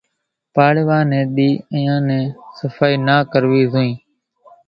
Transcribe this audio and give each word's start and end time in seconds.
ان 0.03 0.05
پاڙوا 0.55 0.99
ني 1.09 1.19
ۮي 1.35 1.49
اينيان 1.73 2.01
نين 2.09 2.25
صڦائي 2.57 2.95
نا 3.07 3.15
ڪروي 3.31 3.63
زوئي، 3.73 3.91